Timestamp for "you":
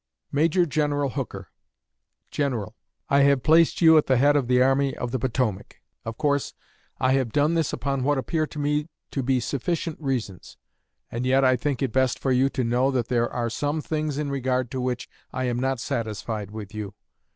3.81-3.99, 12.31-12.49, 16.73-16.95